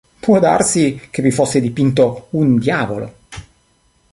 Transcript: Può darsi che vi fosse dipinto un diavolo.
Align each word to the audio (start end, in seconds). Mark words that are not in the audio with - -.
Può 0.19 0.39
darsi 0.39 0.99
che 1.11 1.21
vi 1.21 1.29
fosse 1.29 1.61
dipinto 1.61 2.25
un 2.31 2.57
diavolo. 2.57 3.13